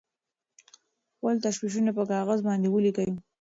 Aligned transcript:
خپل 1.15 1.35
تشویشونه 1.45 1.91
په 1.97 2.03
کاغذ 2.11 2.39
باندې 2.47 2.67
ولیکئ. 2.69 3.09